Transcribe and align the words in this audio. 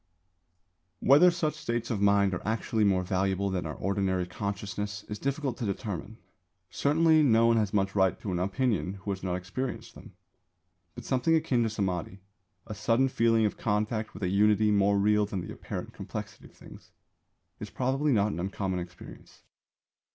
Whether 0.99 1.29
such 1.29 1.53
states 1.53 1.91
of 1.91 2.01
mind 2.01 2.33
are 2.33 2.41
actually 2.43 2.83
more 2.83 3.03
valuable 3.03 3.51
than 3.51 3.67
our 3.67 3.75
ordinary 3.75 4.25
consciousness 4.25 5.03
is 5.07 5.19
difficult 5.19 5.57
to 5.57 5.65
determine. 5.67 6.17
Certainly 6.71 7.21
no 7.21 7.45
one 7.45 7.57
has 7.57 7.71
much 7.71 7.93
right 7.93 8.19
to 8.19 8.31
an 8.31 8.39
opinion 8.39 8.93
who 8.95 9.11
has 9.11 9.21
not 9.21 9.35
experienced 9.35 9.93
them. 9.93 10.13
But 10.95 11.05
something 11.05 11.35
akin 11.35 11.61
to 11.61 11.69
Samādhi 11.69 12.17
a 12.65 12.73
sudden 12.73 13.09
feeling 13.09 13.45
of 13.45 13.57
contact 13.57 14.15
with 14.15 14.23
a 14.23 14.29
unity 14.29 14.71
more 14.71 14.97
real 14.97 15.27
than 15.27 15.41
the 15.41 15.53
apparent 15.53 15.93
complexity 15.93 16.45
of 16.45 16.53
things 16.53 16.89
is 17.59 17.69
probably 17.69 18.11
not 18.11 18.31
an 18.31 18.39
uncommon 18.39 18.79
experience. 18.79 19.43